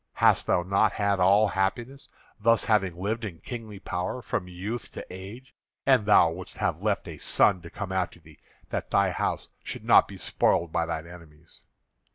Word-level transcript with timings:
Hast 0.13 0.47
thou 0.47 0.63
not 0.63 0.93
had 0.93 1.19
all 1.19 1.49
happiness, 1.49 2.09
thus 2.39 2.65
having 2.65 2.97
lived 2.97 3.23
in 3.23 3.37
kingly 3.37 3.77
power 3.77 4.19
from 4.23 4.47
youth 4.47 4.91
to 4.93 5.05
age? 5.11 5.53
And 5.85 6.07
thou 6.07 6.31
wouldst 6.31 6.57
have 6.57 6.81
left 6.81 7.07
a 7.07 7.19
son 7.19 7.61
to 7.61 7.69
come 7.69 7.91
after 7.91 8.19
thee, 8.19 8.39
that 8.69 8.89
thy 8.89 9.11
house 9.11 9.47
should 9.63 9.85
not 9.85 10.07
be 10.07 10.17
spoiled 10.17 10.71
by 10.71 10.87
thine 10.87 11.05
enemies. 11.05 11.61